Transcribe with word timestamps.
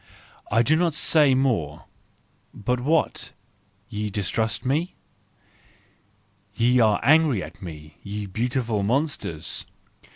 —I 0.51 0.63
do 0.63 0.75
not 0.75 0.95
say 0.95 1.35
more.—But 1.35 2.79
what! 2.79 3.33
Ye 3.87 4.09
distrust 4.09 4.65
me? 4.65 4.95
Ye 6.55 6.79
are 6.79 6.99
angry 7.03 7.43
at 7.43 7.61
me, 7.61 7.97
ye 8.01 8.25
beautiful 8.25 8.81
monsters 8.81 9.67